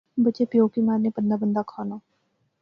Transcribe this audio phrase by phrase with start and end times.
[0.23, 1.95] بچے پیو کی مارنے۔۔۔ بندہ بندہ کھانا